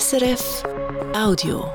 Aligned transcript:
SRF 0.00 0.62
Audio. 1.14 1.70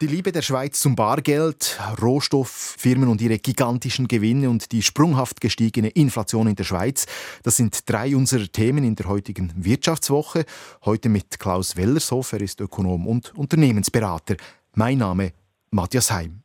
Die 0.00 0.08
Liebe 0.08 0.32
der 0.32 0.42
Schweiz 0.42 0.80
zum 0.80 0.96
Bargeld, 0.96 1.78
Rohstofffirmen 2.02 3.08
und 3.08 3.20
ihre 3.20 3.38
gigantischen 3.38 4.08
Gewinne 4.08 4.50
und 4.50 4.72
die 4.72 4.82
sprunghaft 4.82 5.40
gestiegene 5.40 5.90
Inflation 5.90 6.48
in 6.48 6.56
der 6.56 6.64
Schweiz, 6.64 7.06
das 7.44 7.58
sind 7.58 7.88
drei 7.88 8.16
unserer 8.16 8.50
Themen 8.50 8.82
in 8.82 8.96
der 8.96 9.06
heutigen 9.06 9.52
Wirtschaftswoche. 9.54 10.46
Heute 10.84 11.08
mit 11.10 11.38
Klaus 11.38 11.76
Wellershoff, 11.76 12.32
er 12.32 12.40
ist 12.40 12.60
Ökonom 12.60 13.06
und 13.06 13.32
Unternehmensberater. 13.36 14.34
Mein 14.74 14.98
Name 14.98 15.32
Matthias 15.70 16.10
Heim. 16.10 16.42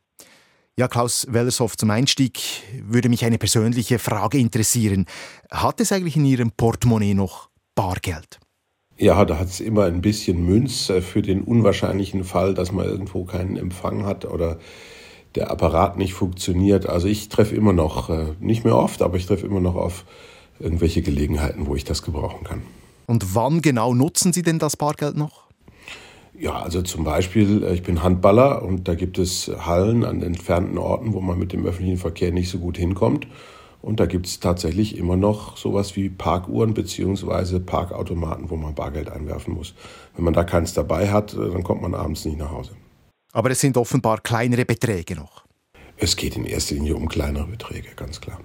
Ja, 0.78 0.88
Klaus 0.88 1.26
Wellershoff, 1.28 1.76
zum 1.76 1.90
Einstieg 1.90 2.40
würde 2.84 3.10
mich 3.10 3.26
eine 3.26 3.40
persönliche 3.40 3.98
Frage 3.98 4.38
interessieren. 4.38 5.08
Hat 5.50 5.80
es 5.80 5.92
eigentlich 5.92 6.18
in 6.18 6.26
Ihrem 6.26 6.52
Portemonnaie 6.52 7.16
noch 7.16 7.50
Bargeld? 7.74 8.40
Ja, 8.98 9.26
da 9.26 9.38
hat 9.38 9.48
es 9.48 9.60
immer 9.60 9.86
ein 9.86 10.02
bisschen 10.02 10.46
Münz 10.46 10.90
äh, 10.90 11.02
für 11.02 11.22
den 11.22 11.42
unwahrscheinlichen 11.42 12.24
Fall, 12.24 12.54
dass 12.54 12.72
man 12.72 12.86
irgendwo 12.86 13.26
keinen 13.26 13.58
Empfang 13.58 14.06
hat 14.06 14.26
oder 14.26 14.58
der 15.36 15.52
Apparat 15.52 15.98
nicht 15.98 16.14
funktioniert. 16.14 16.88
Also 16.88 17.08
ich 17.08 17.28
treffe 17.28 17.56
immer 17.56 17.74
noch, 17.74 18.10
äh, 18.10 18.28
nicht 18.40 18.64
mehr 18.64 18.78
oft, 18.78 19.02
aber 19.02 19.18
ich 19.18 19.26
treffe 19.26 19.46
immer 19.46 19.60
noch 19.60 19.76
auf 19.76 20.06
irgendwelche 20.60 21.02
Gelegenheiten, 21.02 21.68
wo 21.68 21.76
ich 21.76 21.84
das 21.84 22.02
gebrauchen 22.04 22.46
kann. 22.46 22.62
Und 23.08 23.36
wann 23.36 23.62
genau 23.62 23.94
nutzen 23.94 24.32
Sie 24.32 24.42
denn 24.42 24.60
das 24.60 24.78
Bargeld 24.78 25.18
noch? 25.18 25.44
Ja, 26.38 26.62
also 26.62 26.82
zum 26.82 27.04
Beispiel, 27.04 27.64
äh, 27.64 27.74
ich 27.74 27.84
bin 27.84 28.02
Handballer 28.02 28.64
und 28.64 28.88
da 28.88 28.96
gibt 28.96 29.18
es 29.18 29.52
Hallen 29.66 30.06
an 30.06 30.22
entfernten 30.22 30.78
Orten, 30.78 31.14
wo 31.14 31.20
man 31.20 31.38
mit 31.38 31.54
dem 31.54 31.66
öffentlichen 31.66 31.98
Verkehr 31.98 32.32
nicht 32.32 32.50
so 32.50 32.60
gut 32.60 32.78
hinkommt. 32.78 33.28
Und 33.86 34.00
da 34.00 34.08
gibt 34.08 34.26
es 34.26 34.40
tatsächlich 34.40 34.98
immer 34.98 35.16
noch 35.16 35.58
sowas 35.58 35.96
wie 35.96 36.10
Parkuhren 36.10 36.74
bzw. 36.74 37.60
Parkautomaten, 37.60 38.50
wo 38.50 38.56
man 38.56 38.74
Bargeld 38.74 39.12
einwerfen 39.12 39.54
muss. 39.54 39.76
Wenn 40.16 40.26
man 40.26 40.34
da 40.34 40.44
keins 40.44 40.74
dabei 40.74 41.12
hat, 41.12 41.36
äh, 41.36 41.52
dann 41.52 41.62
kommt 41.62 41.84
man 41.84 41.94
abends 41.94 42.26
nicht 42.26 42.40
nach 42.40 42.50
Hause. 42.50 42.72
Aber 43.32 43.52
es 43.52 43.60
sind 43.60 43.78
offenbar 43.78 44.22
kleinere 44.22 44.66
Beträge 44.66 45.16
noch. 45.16 45.46
Es 45.98 46.16
geht 46.16 46.36
in 46.36 46.46
erster 46.46 46.74
Linie 46.74 46.96
um 46.96 47.08
kleinere 47.08 47.46
Beträge, 47.46 47.90
ganz 47.96 48.20
klar. 48.20 48.40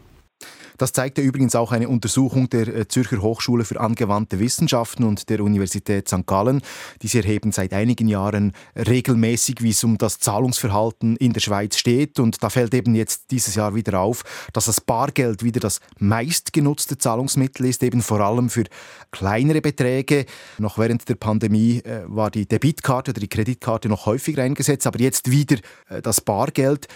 Das 0.80 0.94
zeigte 0.94 1.20
übrigens 1.20 1.54
auch 1.56 1.72
eine 1.72 1.90
Untersuchung 1.90 2.48
der 2.48 2.66
äh, 2.68 2.88
Zürcher 2.88 3.20
Hochschule 3.20 3.66
für 3.66 3.78
angewandte 3.78 4.38
Wissenschaften 4.38 5.04
und 5.04 5.28
der 5.28 5.40
Universität 5.40 6.08
St. 6.08 6.26
Gallen. 6.26 6.62
Diese 7.02 7.18
erheben 7.18 7.52
seit 7.52 7.74
einigen 7.74 8.08
Jahren 8.08 8.52
regelmäßig, 8.74 9.56
wie 9.60 9.70
es 9.70 9.84
um 9.84 9.98
das 9.98 10.20
Zahlungsverhalten 10.20 11.16
in 11.16 11.34
der 11.34 11.40
Schweiz 11.40 11.76
steht. 11.76 12.18
Und 12.18 12.42
da 12.42 12.48
fällt 12.48 12.72
eben 12.72 12.94
jetzt 12.94 13.30
dieses 13.30 13.56
Jahr 13.56 13.74
wieder 13.74 14.00
auf, 14.00 14.24
dass 14.54 14.64
das 14.64 14.80
Bargeld 14.80 15.44
wieder 15.44 15.60
das 15.60 15.80
meistgenutzte 15.98 16.96
Zahlungsmittel 16.96 17.66
ist, 17.66 17.82
eben 17.82 18.00
vor 18.00 18.20
allem 18.20 18.48
für 18.48 18.64
kleinere 19.10 19.60
Beträge. 19.60 20.24
Noch 20.56 20.78
während 20.78 21.06
der 21.10 21.16
Pandemie 21.16 21.80
äh, 21.80 22.04
war 22.06 22.30
die 22.30 22.46
Debitkarte 22.46 23.10
oder 23.10 23.20
die 23.20 23.28
Kreditkarte 23.28 23.90
noch 23.90 24.06
häufiger 24.06 24.42
eingesetzt, 24.42 24.86
aber 24.86 24.98
jetzt 24.98 25.30
wieder 25.30 25.58
äh, 25.90 26.00
das 26.00 26.22
Bargeld. 26.22 26.88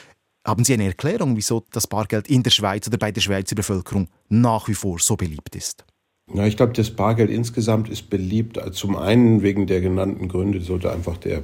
Haben 0.46 0.62
Sie 0.64 0.74
eine 0.74 0.84
Erklärung, 0.84 1.36
wieso 1.36 1.64
das 1.72 1.86
Bargeld 1.86 2.28
in 2.28 2.42
der 2.42 2.50
Schweiz 2.50 2.86
oder 2.86 2.98
bei 2.98 3.10
der 3.10 3.22
Schweizer 3.22 3.54
Bevölkerung 3.54 4.08
nach 4.28 4.68
wie 4.68 4.74
vor 4.74 4.98
so 4.98 5.16
beliebt 5.16 5.56
ist? 5.56 5.86
Ja, 6.32 6.46
ich 6.46 6.56
glaube, 6.56 6.74
das 6.74 6.90
Bargeld 6.90 7.30
insgesamt 7.30 7.88
ist 7.88 8.10
beliebt. 8.10 8.60
Zum 8.72 8.96
einen 8.96 9.42
wegen 9.42 9.66
der 9.66 9.80
genannten 9.80 10.28
Gründe 10.28 10.60
sollte 10.60 10.92
einfach 10.92 11.16
der, 11.16 11.42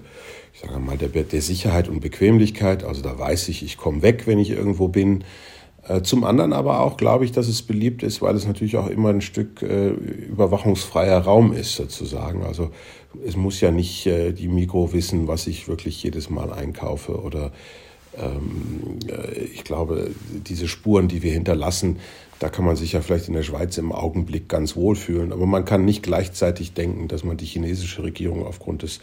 ich 0.53 0.61
sage 0.61 0.79
mal, 0.81 0.99
der, 0.99 1.09
der 1.09 1.43
Sicherheit 1.43 1.89
und 1.89 2.01
Bequemlichkeit. 2.01 2.85
Also 2.85 3.01
da 3.03 3.19
weiß 3.19 3.49
ich, 3.49 3.63
ich 3.63 3.79
komme 3.79 4.03
weg, 4.03 4.27
wenn 4.27 4.39
ich 4.39 4.51
irgendwo 4.51 4.89
bin. 4.89 5.25
Äh, 5.87 6.03
zum 6.03 6.25
anderen 6.25 6.53
aber 6.53 6.81
auch 6.81 6.99
glaube 6.99 7.25
ich, 7.25 7.33
dass 7.33 7.49
es 7.49 7.63
beliebt 7.63 8.03
ist, 8.03 8.21
weil 8.21 8.35
es 8.37 8.47
natürlich 8.47 8.77
auch 8.77 8.89
immer 8.89 9.09
ein 9.09 9.23
Stück 9.23 9.63
äh, 9.63 9.89
überwachungsfreier 9.89 11.21
Raum 11.21 11.55
ist, 11.55 11.75
sozusagen. 11.75 12.43
Also 12.45 12.71
es 13.27 13.35
muss 13.35 13.63
ja 13.63 13.71
nicht 13.71 14.07
äh, 14.07 14.33
die 14.33 14.49
Mikro 14.49 14.93
wissen, 14.93 15.27
was 15.27 15.47
ich 15.47 15.69
wirklich 15.69 16.03
jedes 16.03 16.29
Mal 16.29 16.53
einkaufe 16.53 17.21
oder 17.21 17.47
äh, 17.47 17.51
ich 19.53 19.65
glaube, 19.65 20.11
diese 20.47 20.69
Spuren, 20.69 21.09
die 21.09 21.23
wir 21.23 21.33
hinterlassen, 21.33 22.01
da 22.41 22.49
kann 22.49 22.65
man 22.65 22.75
sich 22.75 22.93
ja 22.93 23.03
vielleicht 23.03 23.29
in 23.29 23.35
der 23.35 23.43
Schweiz 23.43 23.77
im 23.79 23.93
Augenblick 23.93 24.49
ganz 24.49 24.75
wohl 24.75 24.97
fühlen. 24.97 25.33
Aber 25.33 25.47
man 25.47 25.65
kann 25.65 25.85
nicht 25.85 26.03
gleichzeitig 26.03 26.73
denken, 26.73 27.07
dass 27.07 27.23
man 27.23 27.37
die 27.37 27.45
chinesische 27.45 28.03
Regierung 28.03 28.47
aufgrund 28.47 28.83
des 28.83 29.01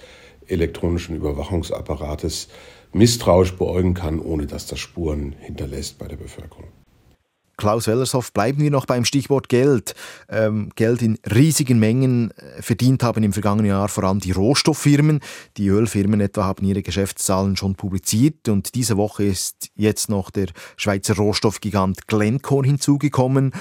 elektronischen 0.47 1.15
Überwachungsapparates 1.15 2.49
misstrauisch 2.93 3.55
beäugen 3.55 3.93
kann, 3.93 4.19
ohne 4.19 4.47
dass 4.47 4.65
das 4.65 4.79
Spuren 4.79 5.35
hinterlässt 5.39 5.99
bei 5.99 6.07
der 6.07 6.17
Bevölkerung. 6.17 6.65
Klaus 7.57 7.87
Wellershoff, 7.87 8.31
bleiben 8.31 8.61
wir 8.61 8.69
noch 8.69 8.85
beim 8.85 9.03
Stichwort 9.03 9.49
Geld. 9.49 9.95
Ähm, 10.29 10.69
Geld 10.75 11.01
in 11.01 11.17
riesigen 11.29 11.79
Mengen 11.79 12.31
äh, 12.31 12.61
verdient 12.61 13.01
haben 13.01 13.23
im 13.23 13.33
vergangenen 13.33 13.65
Jahr 13.65 13.87
vor 13.87 14.03
allem 14.03 14.19
die 14.19 14.31
Rohstofffirmen. 14.31 15.21
Die 15.57 15.67
Ölfirmen 15.67 16.21
etwa 16.21 16.43
haben 16.43 16.65
ihre 16.65 16.83
Geschäftszahlen 16.83 17.57
schon 17.57 17.75
publiziert 17.75 18.47
und 18.47 18.75
diese 18.75 18.95
Woche 18.95 19.23
ist 19.23 19.71
jetzt 19.75 20.07
noch 20.07 20.29
der 20.29 20.47
Schweizer 20.75 21.15
Rohstoffgigant 21.15 22.07
Glencore 22.07 22.67
hinzugekommen. 22.67 23.53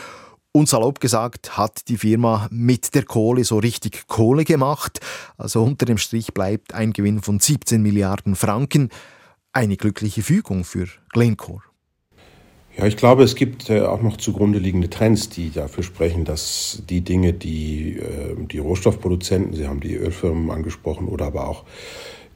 Und 0.52 0.70
salopp 0.70 1.00
gesagt 1.00 1.58
hat 1.58 1.88
die 1.88 1.98
Firma 1.98 2.48
mit 2.50 2.94
der 2.94 3.04
Kohle 3.04 3.44
so 3.44 3.58
richtig 3.58 4.06
Kohle 4.06 4.44
gemacht. 4.44 5.00
Also 5.36 5.62
unter 5.62 5.84
dem 5.84 5.98
Strich 5.98 6.32
bleibt 6.32 6.72
ein 6.72 6.94
Gewinn 6.94 7.20
von 7.20 7.40
17 7.40 7.82
Milliarden 7.82 8.36
Franken. 8.36 8.88
Eine 9.52 9.76
glückliche 9.76 10.22
Fügung 10.22 10.64
für 10.64 10.86
Glencore. 11.12 11.65
Ja, 12.78 12.86
ich 12.86 12.98
glaube, 12.98 13.22
es 13.22 13.36
gibt 13.36 13.70
äh, 13.70 13.80
auch 13.80 14.02
noch 14.02 14.18
zugrunde 14.18 14.58
liegende 14.58 14.90
Trends, 14.90 15.30
die 15.30 15.50
dafür 15.50 15.82
sprechen, 15.82 16.26
dass 16.26 16.82
die 16.90 17.00
Dinge, 17.00 17.32
die 17.32 17.96
äh, 17.98 18.36
die 18.38 18.58
Rohstoffproduzenten, 18.58 19.54
Sie 19.54 19.66
haben 19.66 19.80
die 19.80 19.94
Ölfirmen 19.94 20.50
angesprochen 20.50 21.08
oder 21.08 21.26
aber 21.26 21.48
auch 21.48 21.64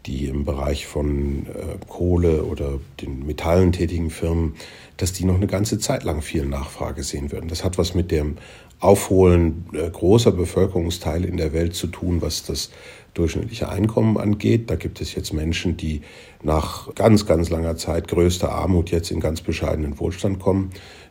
die 0.06 0.26
im 0.26 0.44
Bereich 0.44 0.86
von 0.86 1.46
äh, 1.46 1.76
Kohle 1.88 2.44
oder 2.44 2.80
den 3.00 3.26
Metallen 3.26 3.72
tätigen 3.72 4.10
Firmen, 4.10 4.54
dass 4.96 5.12
die 5.12 5.24
noch 5.24 5.36
eine 5.36 5.46
ganze 5.46 5.78
Zeit 5.78 6.04
lang 6.04 6.22
viel 6.22 6.46
Nachfrage 6.46 7.02
sehen 7.02 7.32
würden. 7.32 7.48
Das 7.48 7.64
hat 7.64 7.78
was 7.78 7.94
mit 7.94 8.10
dem 8.10 8.36
Aufholen 8.80 9.66
großer 9.92 10.32
Bevölkerungsteile 10.32 11.26
in 11.26 11.36
der 11.36 11.52
Welt 11.52 11.74
zu 11.74 11.86
tun, 11.86 12.22
was 12.22 12.44
das 12.44 12.70
durchschnittliche 13.12 13.68
Einkommen 13.68 14.16
angeht. 14.16 14.70
Da 14.70 14.76
gibt 14.76 15.00
es 15.00 15.14
jetzt 15.14 15.32
Menschen, 15.32 15.76
die 15.76 16.00
nach 16.42 16.94
ganz, 16.94 17.26
ganz 17.26 17.50
langer 17.50 17.76
Zeit 17.76 18.08
größter 18.08 18.50
Armut 18.50 18.90
jetzt 18.90 19.10
in 19.10 19.20
ganz 19.20 19.42
bescheidenen 19.42 19.98
Wohlstand 19.98 20.38
kommen. 20.38 20.70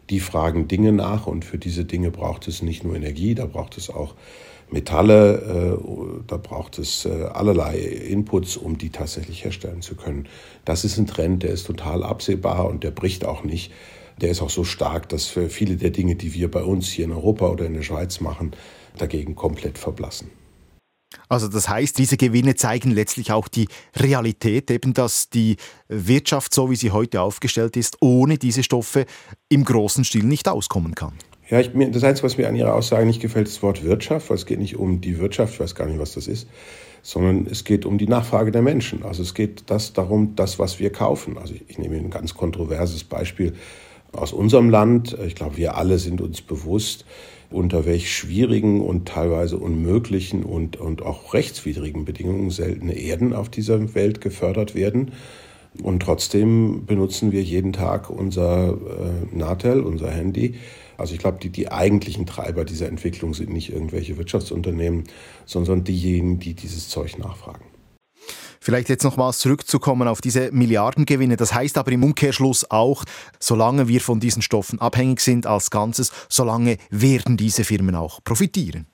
Die 0.10 0.20
fragen 0.20 0.68
Dinge 0.68 0.92
nach 0.92 1.28
und 1.28 1.46
für 1.46 1.60
diese 1.60 1.86
Dinge 1.86 2.10
braucht 2.10 2.48
es 2.48 2.64
nicht 2.64 2.84
nur 2.84 2.96
Energie, 2.96 3.36
da 3.36 3.46
braucht 3.46 3.78
es 3.78 3.92
auch 3.92 4.16
Metalle, 4.72 5.78
äh, 5.80 6.24
da 6.28 6.38
braucht 6.38 6.78
es 6.80 7.06
äh, 7.06 7.24
allerlei 7.34 7.80
Inputs, 7.80 8.58
um 8.58 8.78
die 8.78 8.90
tatsächlich 8.90 9.44
herstellen 9.44 9.82
zu 9.82 9.96
können. 9.96 10.28
Das 10.66 10.84
ist 10.84 10.98
ein 10.98 11.08
Trend, 11.08 11.44
der 11.44 11.52
ist 11.52 11.66
total 11.66 12.04
absehbar 12.04 12.68
und 12.68 12.84
der 12.84 12.92
bricht 12.92 13.26
auch 13.26 13.44
nicht. 13.44 13.72
Der 14.22 14.30
ist 14.30 14.42
auch 14.42 14.50
so 14.50 14.64
stark, 14.64 15.08
dass 15.10 15.28
viele 15.28 15.78
der 15.78 15.92
Dinge, 15.92 16.16
die 16.16 16.34
wir 16.34 16.52
bei 16.52 16.62
uns 16.62 16.90
hier 16.90 17.06
in 17.06 17.14
Europa 17.14 17.48
oder 17.48 17.66
in 17.66 17.74
der 17.74 17.84
Schweiz 17.84 18.20
machen, 18.20 18.52
dagegen 18.98 19.34
komplett 19.34 19.78
verblassen. 19.78 20.30
Also 21.28 21.48
das 21.48 21.70
heißt, 21.70 21.98
diese 21.98 22.18
Gewinne 22.18 22.56
zeigen 22.56 22.92
letztlich 22.92 23.32
auch 23.32 23.48
die 23.48 23.68
Realität, 23.96 24.70
eben 24.70 24.94
dass 24.94 25.30
die 25.30 25.58
Wirtschaft, 25.88 26.54
so 26.54 26.70
wie 26.70 26.76
sie 26.76 26.92
heute 26.92 27.22
aufgestellt 27.22 27.78
ist, 27.78 27.98
ohne 28.02 28.38
diese 28.38 28.64
Stoffe 28.64 29.06
im 29.48 29.64
großen 29.64 30.04
Stil 30.04 30.24
nicht 30.24 30.48
auskommen 30.48 30.96
kann. 30.96 31.14
Ja, 31.50 31.60
ich, 31.60 31.72
das 31.74 32.04
Einzige, 32.04 32.26
was 32.26 32.38
mir 32.38 32.48
an 32.48 32.56
Ihrer 32.56 32.76
Aussage 32.76 33.06
nicht 33.06 33.22
gefällt, 33.22 33.48
ist 33.48 33.58
das 33.58 33.64
Wort 33.64 33.84
Wirtschaft, 33.84 34.30
weil 34.30 34.38
es 34.38 34.46
geht 34.46 34.60
nicht 34.60 34.78
um 34.78 35.02
die 35.02 35.18
Wirtschaft, 35.20 35.54
ich 35.54 35.60
weiß 35.60 35.74
gar 35.74 35.88
nicht, 35.88 36.00
was 36.00 36.14
das 36.14 36.28
ist, 36.28 36.48
sondern 37.02 37.48
es 37.50 37.64
geht 37.64 37.86
um 37.86 37.98
die 37.98 38.08
Nachfrage 38.08 38.52
der 38.52 38.62
Menschen. 38.62 39.04
Also 39.04 39.24
es 39.24 39.34
geht 39.34 39.64
das 39.68 39.94
darum, 39.94 40.36
das, 40.36 40.60
was 40.60 40.80
wir 40.80 40.92
kaufen. 40.92 41.38
Also 41.40 41.56
ich, 41.56 41.64
ich 41.68 41.78
nehme 41.80 41.96
ein 41.96 42.12
ganz 42.12 42.36
kontroverses 42.36 43.04
Beispiel 43.04 43.54
aus 44.12 44.32
unserem 44.32 44.70
Land. 44.70 45.18
Ich 45.26 45.36
glaube, 45.36 45.58
wir 45.58 45.76
alle 45.76 45.98
sind 45.98 46.22
uns 46.22 46.42
bewusst, 46.42 47.06
unter 47.50 47.86
welch 47.86 48.14
schwierigen 48.14 48.82
und 48.82 49.08
teilweise 49.08 49.58
unmöglichen 49.58 50.44
und, 50.44 50.78
und 50.78 51.02
auch 51.02 51.34
rechtswidrigen 51.34 52.06
Bedingungen 52.06 52.52
seltene 52.52 52.94
Erden 52.94 53.34
auf 53.34 53.50
dieser 53.50 53.96
Welt 53.96 54.22
gefördert 54.22 54.76
werden. 54.76 55.14
Und 55.82 56.02
trotzdem 56.02 56.86
benutzen 56.86 57.32
wir 57.32 57.42
jeden 57.42 57.74
Tag 57.74 58.10
unser 58.10 58.70
äh, 58.72 59.36
Natel, 59.36 59.82
unser 59.82 60.12
Handy. 60.12 60.56
Also 61.00 61.14
ich 61.14 61.20
glaube, 61.20 61.40
die, 61.42 61.50
die 61.50 61.72
eigentlichen 61.72 62.26
Treiber 62.26 62.66
dieser 62.66 62.88
Entwicklung 62.88 63.34
sind 63.34 63.52
nicht 63.52 63.72
irgendwelche 63.72 64.18
Wirtschaftsunternehmen, 64.18 65.06
sondern 65.46 65.84
diejenigen, 65.84 66.40
die 66.40 66.54
dieses 66.54 66.90
Zeug 66.90 67.18
nachfragen. 67.18 67.66
Vielleicht 68.60 68.90
jetzt 68.90 69.04
nochmals 69.04 69.40
zurückzukommen 69.40 70.08
auf 70.08 70.20
diese 70.20 70.52
Milliardengewinne. 70.52 71.38
Das 71.38 71.54
heißt 71.54 71.78
aber 71.78 71.92
im 71.94 72.04
Umkehrschluss 72.04 72.70
auch, 72.70 73.06
solange 73.40 73.88
wir 73.88 74.02
von 74.02 74.20
diesen 74.20 74.42
Stoffen 74.42 74.82
abhängig 74.82 75.22
sind 75.22 75.48
als 75.48 75.72
Ganzes, 75.72 76.12
solange 76.28 76.78
werden 76.90 77.38
diese 77.38 77.64
Firmen 77.64 77.96
auch 77.96 78.22
profitieren. 78.24 78.86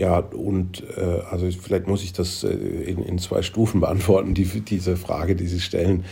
Ja, 0.00 0.20
und 0.20 0.82
äh, 0.96 1.20
also 1.30 1.50
vielleicht 1.50 1.86
muss 1.86 2.02
ich 2.02 2.12
das 2.12 2.44
äh, 2.44 2.48
in, 2.48 3.02
in, 3.02 3.18
zwei 3.18 3.42
Stufen 3.42 3.80
beantworten, 3.80 4.32
die, 4.32 4.44
diese 4.46 4.96
Frage, 4.96 5.36
die 5.36 5.46
Sie 5.46 5.60
stellen. 5.60 6.04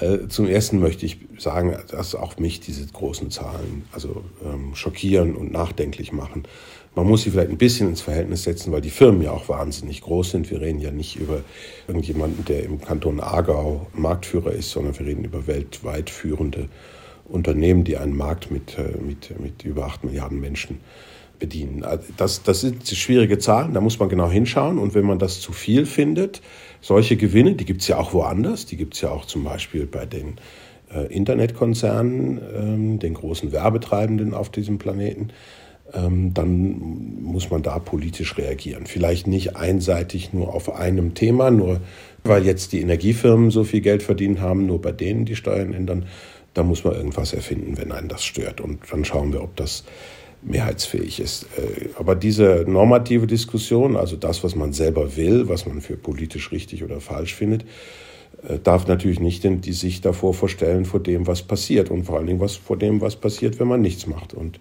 Äh, 0.00 0.28
zum 0.28 0.46
ersten 0.46 0.80
möchte 0.80 1.06
ich 1.06 1.18
sagen, 1.38 1.76
dass 1.90 2.14
auch 2.14 2.38
mich 2.38 2.60
diese 2.60 2.86
großen 2.86 3.30
Zahlen 3.30 3.84
also 3.92 4.24
ähm, 4.44 4.74
schockieren 4.74 5.34
und 5.36 5.52
nachdenklich 5.52 6.12
machen 6.12 6.44
Man 6.96 7.08
muss 7.08 7.22
sie 7.22 7.30
vielleicht 7.30 7.50
ein 7.50 7.58
bisschen 7.58 7.88
ins 7.88 8.02
Verhältnis 8.02 8.44
setzen, 8.44 8.72
weil 8.72 8.80
die 8.80 8.90
Firmen 8.90 9.20
ja 9.22 9.32
auch 9.32 9.48
wahnsinnig 9.48 10.00
groß 10.00 10.30
sind. 10.30 10.50
Wir 10.50 10.60
reden 10.60 10.78
ja 10.78 10.92
nicht 10.92 11.16
über 11.16 11.40
irgendjemanden, 11.88 12.44
der 12.44 12.64
im 12.64 12.80
Kanton 12.80 13.20
Aargau 13.20 13.88
Marktführer 13.94 14.52
ist, 14.52 14.70
sondern 14.70 14.96
wir 14.98 15.06
reden 15.06 15.24
über 15.24 15.48
weltweit 15.48 16.08
führende 16.08 16.68
Unternehmen, 17.24 17.84
die 17.84 17.96
einen 17.96 18.16
Markt 18.16 18.50
mit, 18.50 18.78
äh, 18.78 18.96
mit, 19.00 19.38
mit 19.40 19.64
über 19.64 19.86
8 19.86 20.04
Milliarden 20.04 20.40
Menschen 20.40 20.80
bedienen. 21.38 21.84
Also 21.84 22.04
das, 22.16 22.42
das 22.42 22.60
sind 22.60 22.86
schwierige 22.86 23.38
Zahlen, 23.38 23.74
da 23.74 23.80
muss 23.80 23.98
man 23.98 24.08
genau 24.08 24.30
hinschauen. 24.30 24.78
Und 24.78 24.94
wenn 24.94 25.04
man 25.04 25.18
das 25.18 25.40
zu 25.40 25.52
viel 25.52 25.86
findet, 25.86 26.42
solche 26.80 27.16
Gewinne, 27.16 27.54
die 27.54 27.64
gibt 27.64 27.82
es 27.82 27.88
ja 27.88 27.98
auch 27.98 28.12
woanders, 28.12 28.66
die 28.66 28.76
gibt 28.76 28.94
es 28.94 29.00
ja 29.00 29.10
auch 29.10 29.24
zum 29.24 29.44
Beispiel 29.44 29.86
bei 29.86 30.06
den 30.06 30.36
äh, 30.94 31.12
Internetkonzernen, 31.12 32.40
ähm, 32.56 32.98
den 32.98 33.14
großen 33.14 33.52
Werbetreibenden 33.52 34.34
auf 34.34 34.50
diesem 34.50 34.78
Planeten, 34.78 35.30
ähm, 35.92 36.34
dann 36.34 37.22
muss 37.22 37.50
man 37.50 37.62
da 37.62 37.78
politisch 37.78 38.36
reagieren. 38.38 38.86
Vielleicht 38.86 39.26
nicht 39.26 39.56
einseitig 39.56 40.32
nur 40.32 40.54
auf 40.54 40.74
einem 40.74 41.14
Thema, 41.14 41.50
nur 41.50 41.80
weil 42.24 42.44
jetzt 42.44 42.72
die 42.72 42.80
Energiefirmen 42.80 43.50
so 43.50 43.64
viel 43.64 43.80
Geld 43.80 44.02
verdient 44.02 44.40
haben, 44.40 44.66
nur 44.66 44.80
bei 44.80 44.92
denen 44.92 45.24
die 45.24 45.36
Steuern 45.36 45.74
ändern. 45.74 46.06
Da 46.54 46.62
muss 46.62 46.84
man 46.84 46.94
irgendwas 46.94 47.32
erfinden, 47.32 47.76
wenn 47.76 47.92
einen 47.92 48.08
das 48.08 48.24
stört. 48.24 48.60
Und 48.60 48.80
dann 48.90 49.04
schauen 49.04 49.32
wir, 49.32 49.42
ob 49.42 49.56
das 49.56 49.84
mehrheitsfähig 50.44 51.20
ist. 51.20 51.46
Äh, 51.56 51.88
aber 51.98 52.14
diese 52.14 52.64
normative 52.68 53.26
Diskussion, 53.26 53.96
also 53.96 54.16
das, 54.16 54.44
was 54.44 54.54
man 54.54 54.72
selber 54.72 55.16
will, 55.16 55.48
was 55.48 55.66
man 55.66 55.80
für 55.80 55.96
politisch 55.96 56.52
richtig 56.52 56.84
oder 56.84 57.00
falsch 57.00 57.34
findet, 57.34 57.64
äh, 58.46 58.58
darf 58.62 58.86
natürlich 58.86 59.20
nicht 59.20 59.44
die 59.44 59.72
sich 59.72 60.00
davor 60.00 60.34
verstellen 60.34 60.84
vor 60.84 61.00
dem, 61.00 61.26
was 61.26 61.42
passiert 61.42 61.90
und 61.90 62.04
vor 62.04 62.18
allen 62.18 62.26
Dingen 62.26 62.40
was 62.40 62.56
vor 62.56 62.76
dem, 62.76 63.00
was 63.00 63.16
passiert, 63.16 63.58
wenn 63.58 63.68
man 63.68 63.80
nichts 63.80 64.06
macht. 64.06 64.34
Und 64.34 64.60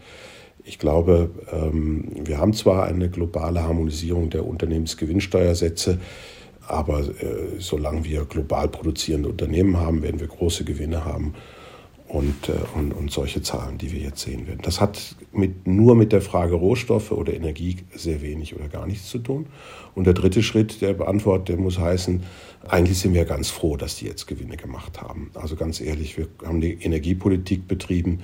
ich 0.64 0.80
glaube, 0.80 1.30
ähm, 1.52 2.06
wir 2.24 2.38
haben 2.38 2.54
zwar 2.54 2.86
eine 2.86 3.10
globale 3.10 3.64
Harmonisierung 3.64 4.30
der 4.30 4.46
Unternehmensgewinnsteuersätze, 4.46 6.00
aber 6.66 7.00
äh, 7.00 7.60
solange 7.60 8.06
wir 8.06 8.24
global 8.24 8.70
produzierende 8.70 9.28
Unternehmen 9.28 9.78
haben, 9.78 10.02
werden 10.02 10.22
wir 10.22 10.28
große 10.28 10.64
Gewinne 10.64 11.04
haben 11.04 11.34
und, 12.14 12.48
äh, 12.48 12.54
und, 12.76 12.94
und 12.94 13.12
solche 13.12 13.42
Zahlen, 13.42 13.80
die 13.80 13.92
wir 13.92 14.00
jetzt 14.00 14.22
sehen 14.22 14.46
werden. 14.48 14.60
Das 14.62 14.80
hat 14.80 15.16
mit, 15.32 15.66
nur 15.66 15.96
mit 15.96 16.12
der 16.12 16.22
Frage 16.22 16.54
Rohstoffe 16.54 17.12
oder 17.12 17.34
Energie 17.34 17.78
sehr 17.96 18.22
wenig 18.22 18.56
oder 18.56 18.68
gar 18.68 18.86
nichts 18.86 19.10
zu 19.10 19.18
tun. 19.18 19.48
Und 19.96 20.06
der 20.06 20.14
dritte 20.14 20.44
Schritt 20.44 20.82
der 20.82 20.94
Beantwortung 20.94 21.46
der 21.46 21.58
muss 21.58 21.80
heißen, 21.80 22.24
eigentlich 22.68 23.00
sind 23.00 23.16
wir 23.16 23.26
ganz 23.26 23.50
froh, 23.50 23.78
dass 23.78 23.96
die 23.96 24.06
jetzt 24.06 24.28
Gewinne 24.28 24.58
gemacht 24.58 25.02
haben. 25.02 25.32
Also 25.34 25.56
ganz 25.56 25.82
ehrlich, 25.82 26.16
wir 26.16 26.28
haben 26.46 26.62
die 26.62 26.74
Energiepolitik 26.74 27.68
betrieben, 27.68 28.20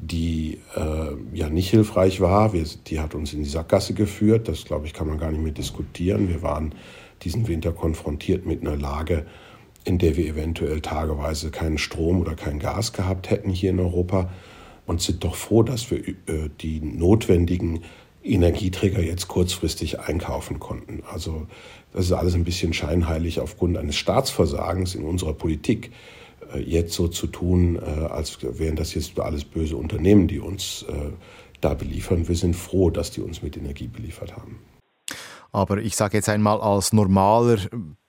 die 0.00 0.58
äh, 0.74 1.14
ja 1.32 1.48
nicht 1.48 1.70
hilfreich 1.70 2.20
war. 2.20 2.52
Wir, 2.52 2.64
die 2.88 2.98
hat 2.98 3.14
uns 3.14 3.32
in 3.32 3.44
die 3.44 3.48
Sackgasse 3.48 3.94
geführt. 3.94 4.48
Das, 4.48 4.64
glaube 4.64 4.86
ich, 4.86 4.94
kann 4.94 5.06
man 5.06 5.18
gar 5.18 5.30
nicht 5.30 5.42
mehr 5.42 5.52
diskutieren. 5.52 6.28
Wir 6.28 6.42
waren 6.42 6.74
diesen 7.22 7.46
Winter 7.46 7.70
konfrontiert 7.70 8.46
mit 8.46 8.62
einer 8.62 8.76
Lage, 8.76 9.26
in 9.84 9.98
der 9.98 10.16
wir 10.16 10.26
eventuell 10.26 10.80
tageweise 10.80 11.50
keinen 11.50 11.78
Strom 11.78 12.20
oder 12.20 12.34
kein 12.34 12.58
Gas 12.58 12.92
gehabt 12.92 13.30
hätten 13.30 13.50
hier 13.50 13.70
in 13.70 13.80
Europa 13.80 14.30
und 14.86 15.00
sind 15.00 15.24
doch 15.24 15.34
froh, 15.34 15.62
dass 15.62 15.90
wir 15.90 15.98
äh, 16.08 16.50
die 16.60 16.80
notwendigen 16.80 17.82
Energieträger 18.22 19.00
jetzt 19.00 19.28
kurzfristig 19.28 20.00
einkaufen 20.00 20.60
konnten. 20.60 21.02
Also 21.10 21.46
das 21.92 22.06
ist 22.06 22.12
alles 22.12 22.34
ein 22.34 22.44
bisschen 22.44 22.72
scheinheilig 22.72 23.40
aufgrund 23.40 23.76
eines 23.76 23.96
Staatsversagens 23.96 24.94
in 24.94 25.04
unserer 25.04 25.32
Politik. 25.32 25.90
Äh, 26.54 26.60
jetzt 26.60 26.94
so 26.94 27.08
zu 27.08 27.26
tun, 27.26 27.76
äh, 27.76 28.06
als 28.06 28.38
wären 28.42 28.76
das 28.76 28.94
jetzt 28.94 29.18
alles 29.18 29.44
böse 29.44 29.76
Unternehmen, 29.76 30.28
die 30.28 30.40
uns 30.40 30.84
da 31.60 31.74
beliefern. 31.74 32.26
Wir 32.26 32.34
sind 32.34 32.56
froh, 32.56 32.90
dass 32.90 33.12
die 33.12 33.20
uns 33.20 33.40
mit 33.40 33.56
Energie 33.56 33.86
beliefert 33.86 34.36
haben. 34.36 34.58
Aber 35.52 35.78
ich 35.78 35.94
sage 35.94 36.16
jetzt 36.16 36.28
einmal 36.28 36.60
als 36.60 36.92
normaler 36.92 37.58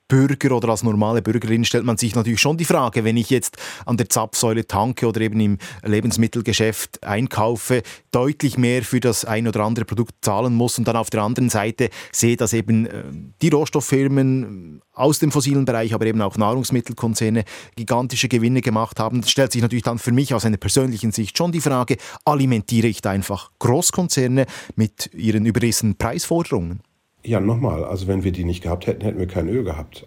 Bürger 0.08 0.54
oder 0.54 0.68
als 0.68 0.82
normale 0.82 1.22
Bürgerin 1.22 1.64
stellt 1.64 1.84
man 1.84 1.96
sich 1.96 2.14
natürlich 2.14 2.40
schon 2.40 2.58
die 2.58 2.66
Frage, 2.66 3.04
wenn 3.04 3.16
ich 3.16 3.30
jetzt 3.30 3.56
an 3.86 3.96
der 3.96 4.08
Zapfsäule 4.08 4.66
tanke 4.66 5.06
oder 5.06 5.22
eben 5.22 5.40
im 5.40 5.58
Lebensmittelgeschäft 5.82 7.02
einkaufe, 7.02 7.82
deutlich 8.10 8.58
mehr 8.58 8.82
für 8.82 9.00
das 9.00 9.24
ein 9.24 9.48
oder 9.48 9.60
andere 9.60 9.86
Produkt 9.86 10.14
zahlen 10.20 10.54
muss 10.54 10.78
und 10.78 10.86
dann 10.86 10.96
auf 10.96 11.08
der 11.08 11.22
anderen 11.22 11.48
Seite 11.48 11.88
sehe, 12.12 12.36
dass 12.36 12.52
eben 12.52 12.86
äh, 12.86 13.04
die 13.40 13.48
Rohstofffirmen 13.48 14.82
aus 14.92 15.18
dem 15.18 15.32
fossilen 15.32 15.64
Bereich, 15.64 15.94
aber 15.94 16.06
eben 16.06 16.20
auch 16.20 16.36
Nahrungsmittelkonzerne 16.36 17.44
gigantische 17.74 18.28
Gewinne 18.28 18.60
gemacht 18.60 19.00
haben, 19.00 19.22
stellt 19.22 19.52
sich 19.52 19.62
natürlich 19.62 19.84
dann 19.84 19.98
für 19.98 20.12
mich 20.12 20.34
aus 20.34 20.44
einer 20.44 20.58
persönlichen 20.58 21.12
Sicht 21.12 21.36
schon 21.36 21.50
die 21.50 21.60
Frage, 21.60 21.96
alimentiere 22.24 22.88
ich 22.88 23.00
da 23.00 23.10
einfach 23.10 23.50
Großkonzerne 23.58 24.44
mit 24.76 25.10
ihren 25.14 25.46
überrissenen 25.46 25.96
Preisforderungen? 25.96 26.82
Ja, 27.26 27.40
nochmal, 27.40 27.84
also 27.84 28.06
wenn 28.06 28.22
wir 28.22 28.32
die 28.32 28.44
nicht 28.44 28.62
gehabt 28.62 28.86
hätten, 28.86 29.02
hätten 29.02 29.18
wir 29.18 29.26
kein 29.26 29.48
Öl 29.48 29.64
gehabt. 29.64 30.06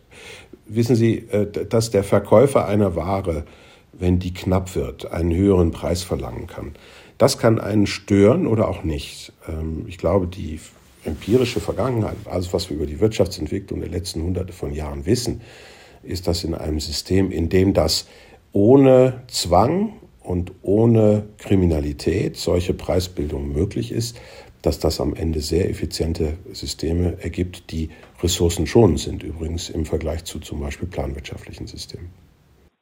Wissen 0.68 0.96
Sie, 0.96 1.18
äh, 1.30 1.48
dass 1.68 1.90
der 1.90 2.04
Verkäufer 2.04 2.68
einer 2.68 2.96
Ware, 2.96 3.46
wenn 3.92 4.20
die 4.20 4.34
knapp 4.34 4.76
wird, 4.76 5.12
einen 5.12 5.36
höheren 5.36 5.72
Preis 5.72 6.04
verlangen 6.04 6.46
kann. 6.46 6.74
Das 7.18 7.40
kann 7.40 7.60
einen 7.60 7.88
stören 7.88 8.46
oder 8.46 8.68
auch 8.68 8.84
nicht. 8.84 9.34
Ähm, 9.50 9.86
ich 9.88 9.98
glaube, 9.98 10.28
die 10.28 10.60
empirische 11.06 11.60
Vergangenheit, 11.60 12.18
alles 12.26 12.54
was 12.54 12.70
wir 12.70 12.78
über 12.78 12.86
die 12.86 13.00
Wirtschaftsentwicklung 13.00 13.80
der 13.80 13.90
letzten 13.90 14.22
hunderte 14.22 14.54
von 14.54 14.72
Jahren 14.72 15.08
wissen, 15.08 15.42
ist, 16.04 16.28
dass 16.28 16.44
in 16.44 16.54
einem 16.54 16.80
System, 16.80 17.32
in 17.32 17.50
dem 17.50 17.74
das 17.74 18.08
ohne 18.52 19.24
Zwang 19.28 19.94
und 20.22 20.52
ohne 20.62 21.24
Kriminalität 21.38 22.38
solche 22.38 22.74
Preisbildung 22.74 23.52
möglich 23.52 23.92
ist, 23.92 24.20
dass 24.62 24.80
das 24.80 25.00
am 25.00 25.14
Ende 25.14 25.42
sehr 25.42 25.70
effiziente 25.70 26.38
Systeme 26.52 27.18
ergibt, 27.22 27.72
die 27.72 27.90
ressourcenschonend 28.22 29.00
sind, 29.00 29.24
übrigens 29.24 29.70
im 29.70 29.86
Vergleich 29.86 30.24
zu 30.26 30.40
zum 30.40 30.60
Beispiel 30.60 30.88
planwirtschaftlichen 30.88 31.68
Systemen. 31.68 32.10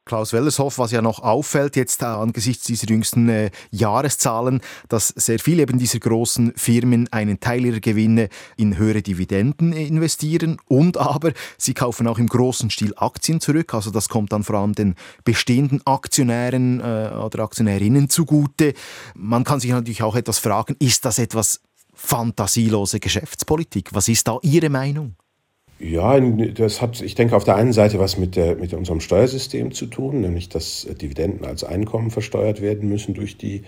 Klaus 0.06 0.34
Wellershoff, 0.34 0.78
was 0.78 0.92
ja 0.92 1.02
noch 1.02 1.19
auffällt 1.19 1.75
jetzt 1.75 2.04
äh, 2.04 2.06
angesichts 2.06 2.66
dieser 2.66 2.88
jüngsten 2.88 3.28
äh, 3.28 3.50
Jahreszahlen, 3.72 4.62
dass 4.88 5.07
sehr 5.07 5.40
viele 5.40 5.63
eben 5.63 5.80
dieser 5.80 5.98
großen 5.98 6.54
Firmen 6.56 7.12
einen 7.12 7.40
Teil 7.40 7.66
ihrer 7.66 7.80
Gewinne 7.80 8.30
in 8.56 8.78
höhere 8.78 9.02
Dividenden 9.02 9.74
investieren 9.74 10.57
und 10.68 10.98
aber 10.98 11.34
sie 11.57 11.74
kaufen 11.74 12.06
auch 12.06 12.19
im 12.19 12.28
großen 12.28 12.69
Stil 12.69 12.94
Aktien 12.98 13.42
zurück. 13.42 13.74
Also 13.74 13.90
das 13.90 14.07
kommt 14.07 14.31
dann 14.31 14.44
vor 14.44 14.57
allem 14.57 14.74
den 14.74 14.94
bestehenden 15.24 15.81
Aktionären 15.88 16.81
äh, 16.81 17.10
oder 17.16 17.40
Aktionärinnen 17.40 18.07
zugute. 18.07 18.75
Man 19.16 19.44
kann 19.44 19.60
sich 19.60 19.72
natürlich 19.72 20.04
auch 20.04 20.16
etwas 20.16 20.38
fragen, 20.38 20.75
ist 20.78 21.04
das 21.06 21.18
etwas 21.18 21.62
fantasielose 21.96 23.00
Geschäftspolitik? 23.00 23.90
Was 23.94 24.07
ist 24.07 24.28
da 24.28 24.38
Ihre 24.44 24.69
Meinung? 24.69 25.16
Ja, 25.77 26.19
das 26.19 26.81
hat, 26.81 27.01
ich 27.01 27.16
denke, 27.16 27.35
auf 27.35 27.44
der 27.44 27.57
einen 27.57 27.73
Seite 27.73 28.00
was 28.00 28.18
mit, 28.18 28.38
der, 28.38 28.56
mit 28.56 28.73
unserem 28.73 29.02
Steuersystem 29.02 29.73
zu 29.73 29.88
tun, 29.88 30.21
nämlich 30.21 30.47
dass 30.47 30.88
Dividenden 31.02 31.45
als 31.45 31.66
Einkommen 31.66 32.11
versteuert 32.11 32.61
werden 32.61 32.88
müssen 32.88 33.14
durch 33.14 33.38
die 33.38 33.64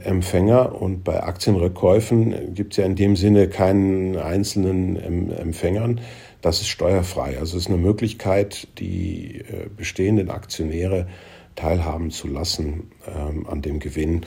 Empfänger. 0.00 0.80
Und 0.80 1.04
bei 1.04 1.22
Aktienrückkäufen 1.22 2.54
gibt 2.54 2.72
es 2.72 2.78
ja 2.78 2.84
in 2.84 2.96
dem 2.96 3.14
Sinne 3.14 3.48
keinen 3.48 4.16
einzelnen 4.16 5.30
Empfängern. 5.30 6.00
Das 6.42 6.60
ist 6.60 6.68
steuerfrei. 6.68 7.38
Also 7.38 7.56
es 7.56 7.64
ist 7.64 7.68
eine 7.68 7.78
Möglichkeit, 7.78 8.66
die 8.78 9.38
äh, 9.38 9.68
bestehenden 9.74 10.30
Aktionäre 10.30 11.06
teilhaben 11.54 12.10
zu 12.10 12.28
lassen 12.28 12.90
ähm, 13.06 13.46
an 13.46 13.62
dem 13.62 13.78
Gewinn 13.78 14.22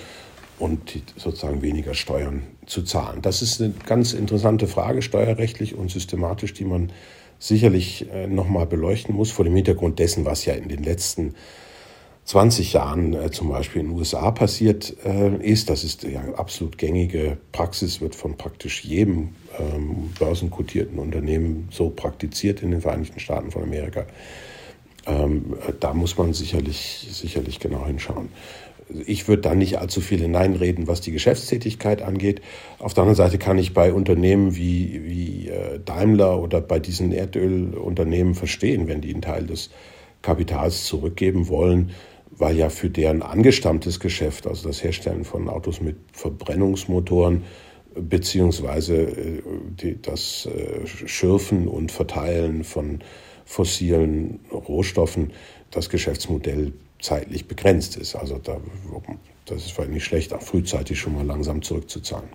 und 0.59 1.01
sozusagen 1.15 1.61
weniger 1.61 1.93
Steuern 1.93 2.43
zu 2.65 2.83
zahlen. 2.83 3.21
Das 3.21 3.41
ist 3.41 3.61
eine 3.61 3.73
ganz 3.85 4.13
interessante 4.13 4.67
Frage 4.67 5.01
steuerrechtlich 5.01 5.75
und 5.75 5.89
systematisch, 5.89 6.53
die 6.53 6.65
man 6.65 6.91
sicherlich 7.39 8.09
äh, 8.11 8.27
nochmal 8.27 8.67
beleuchten 8.67 9.15
muss, 9.15 9.31
vor 9.31 9.45
dem 9.45 9.55
Hintergrund 9.55 9.97
dessen, 9.97 10.25
was 10.25 10.45
ja 10.45 10.53
in 10.53 10.67
den 10.67 10.83
letzten 10.83 11.35
20 12.25 12.73
Jahren 12.73 13.13
äh, 13.13 13.31
zum 13.31 13.49
Beispiel 13.49 13.81
in 13.81 13.87
den 13.87 13.97
USA 13.97 14.29
passiert 14.29 14.95
äh, 15.03 15.35
ist. 15.37 15.69
Das 15.69 15.83
ist 15.83 16.03
ja 16.03 16.21
absolut 16.35 16.77
gängige 16.77 17.37
Praxis, 17.51 18.01
wird 18.01 18.13
von 18.13 18.37
praktisch 18.37 18.83
jedem 18.83 19.29
ähm, 19.57 20.11
börsenkotierten 20.19 20.99
Unternehmen 20.99 21.69
so 21.71 21.89
praktiziert 21.89 22.61
in 22.61 22.71
den 22.71 22.81
Vereinigten 22.81 23.19
Staaten 23.19 23.49
von 23.49 23.63
Amerika. 23.63 24.05
Ähm, 25.09 25.55
da 25.79 25.93
muss 25.93 26.17
man 26.17 26.33
sicherlich, 26.33 27.07
sicherlich 27.11 27.59
genau 27.59 27.85
hinschauen 27.85 28.29
ich 29.05 29.27
würde 29.27 29.43
da 29.43 29.55
nicht 29.55 29.79
allzu 29.79 30.01
viel 30.01 30.19
hineinreden, 30.19 30.87
was 30.87 31.01
die 31.01 31.11
Geschäftstätigkeit 31.11 32.01
angeht. 32.01 32.41
Auf 32.79 32.93
der 32.93 33.03
anderen 33.03 33.15
Seite 33.15 33.37
kann 33.37 33.57
ich 33.57 33.73
bei 33.73 33.93
Unternehmen 33.93 34.55
wie, 34.55 35.01
wie 35.03 35.49
äh, 35.49 35.79
Daimler 35.83 36.41
oder 36.41 36.61
bei 36.61 36.79
diesen 36.79 37.11
Erdölunternehmen 37.11 38.35
verstehen, 38.35 38.87
wenn 38.87 39.01
die 39.01 39.13
einen 39.13 39.21
Teil 39.21 39.45
des 39.45 39.69
Kapitals 40.21 40.85
zurückgeben 40.85 41.47
wollen, 41.47 41.91
weil 42.31 42.57
ja 42.57 42.69
für 42.69 42.89
deren 42.89 43.21
angestammtes 43.21 43.99
Geschäft, 43.99 44.47
also 44.47 44.67
das 44.67 44.83
Herstellen 44.83 45.23
von 45.23 45.49
Autos 45.49 45.81
mit 45.81 45.97
Verbrennungsmotoren, 46.11 47.43
beziehungsweise 47.95 48.95
äh, 48.95 49.95
das 50.01 50.47
äh, 50.47 50.85
Schürfen 50.85 51.67
und 51.67 51.91
Verteilen 51.91 52.63
von 52.63 52.99
fossilen 53.49 54.39
Rohstoffen, 54.51 55.31
das 55.71 55.89
Geschäftsmodell 55.89 56.71
zeitlich 57.01 57.47
begrenzt 57.47 57.97
ist. 57.97 58.15
Also 58.15 58.37
da, 58.37 58.57
das 59.45 59.65
ist 59.65 59.71
vielleicht 59.71 59.91
nicht 59.91 60.05
schlecht, 60.05 60.33
auch 60.33 60.41
frühzeitig 60.41 60.99
schon 60.99 61.15
mal 61.15 61.25
langsam 61.25 61.63
zurückzuzahlen. 61.63 62.29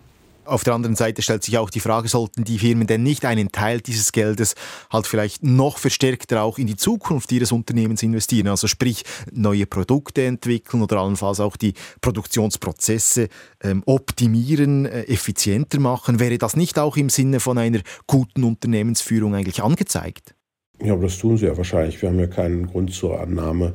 Auf 0.44 0.64
der 0.64 0.74
anderen 0.74 0.96
Seite 0.96 1.22
stellt 1.22 1.44
sich 1.44 1.56
auch 1.56 1.70
die 1.70 1.80
Frage, 1.80 2.08
sollten 2.08 2.42
die 2.42 2.58
Firmen 2.58 2.86
denn 2.86 3.02
nicht 3.04 3.24
einen 3.24 3.52
Teil 3.52 3.80
dieses 3.80 4.12
Geldes 4.12 4.56
halt 4.92 5.06
vielleicht 5.06 5.44
noch 5.44 5.78
verstärkter 5.78 6.42
auch 6.42 6.58
in 6.58 6.66
die 6.66 6.76
Zukunft 6.76 7.30
ihres 7.32 7.52
Unternehmens 7.52 8.02
investieren, 8.02 8.48
also 8.48 8.66
sprich 8.66 9.04
neue 9.32 9.66
Produkte 9.66 10.24
entwickeln 10.24 10.82
oder 10.82 10.98
allenfalls 10.98 11.40
auch 11.40 11.56
die 11.56 11.74
Produktionsprozesse 12.02 13.28
ähm, 13.62 13.84
optimieren, 13.86 14.84
äh, 14.84 15.04
effizienter 15.04 15.78
machen? 15.78 16.18
Wäre 16.18 16.36
das 16.36 16.56
nicht 16.56 16.78
auch 16.78 16.96
im 16.96 17.08
Sinne 17.08 17.40
von 17.40 17.56
einer 17.56 17.80
guten 18.06 18.44
Unternehmensführung 18.44 19.34
eigentlich 19.34 19.62
angezeigt? 19.62 20.34
Ja, 20.82 20.92
aber 20.92 21.04
das 21.04 21.18
tun 21.18 21.36
sie 21.36 21.46
ja 21.46 21.56
wahrscheinlich. 21.56 22.00
Wir 22.02 22.08
haben 22.08 22.18
ja 22.18 22.26
keinen 22.26 22.66
Grund 22.66 22.92
zur 22.92 23.20
Annahme, 23.20 23.74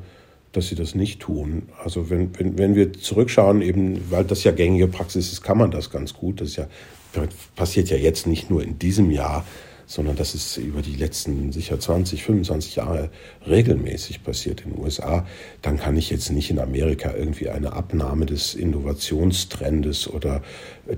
dass 0.51 0.67
sie 0.67 0.75
das 0.75 0.95
nicht 0.95 1.21
tun. 1.21 1.69
Also 1.83 2.09
wenn, 2.09 2.37
wenn, 2.37 2.57
wenn 2.57 2.75
wir 2.75 2.93
zurückschauen, 2.93 3.61
eben, 3.61 4.11
weil 4.11 4.25
das 4.25 4.43
ja 4.43 4.51
gängige 4.51 4.87
Praxis 4.87 5.31
ist, 5.31 5.41
kann 5.41 5.57
man 5.57 5.71
das 5.71 5.89
ganz 5.89 6.13
gut. 6.13 6.41
Das 6.41 6.55
ja, 6.55 6.67
passiert 7.55 7.89
ja 7.89 7.97
jetzt 7.97 8.27
nicht 8.27 8.49
nur 8.49 8.63
in 8.63 8.79
diesem 8.79 9.11
Jahr, 9.11 9.45
sondern 9.89 10.15
das 10.15 10.35
ist 10.35 10.57
über 10.57 10.83
die 10.83 10.95
letzten 10.95 11.51
sicher 11.51 11.79
20, 11.79 12.23
25 12.23 12.75
Jahre 12.75 13.09
regelmäßig 13.47 14.23
passiert 14.23 14.61
in 14.61 14.73
den 14.73 14.83
USA, 14.83 15.25
dann 15.63 15.79
kann 15.79 15.97
ich 15.97 16.11
jetzt 16.11 16.29
nicht 16.29 16.51
in 16.51 16.59
Amerika 16.59 17.11
irgendwie 17.15 17.49
eine 17.49 17.73
Abnahme 17.73 18.27
des 18.27 18.53
Innovationstrendes 18.53 20.07
oder 20.07 20.43